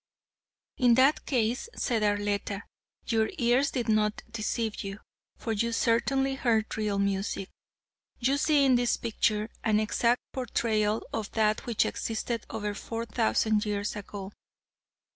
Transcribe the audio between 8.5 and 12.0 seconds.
in this picture, an exact portrayal of that which